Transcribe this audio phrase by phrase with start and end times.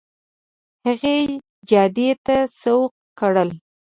[0.85, 1.17] هغې
[1.69, 3.49] جادې ته سوق کړل.